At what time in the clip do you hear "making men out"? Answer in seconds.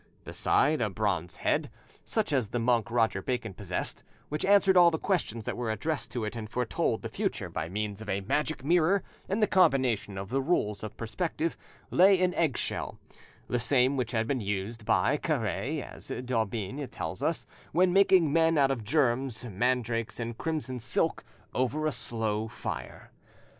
17.93-18.71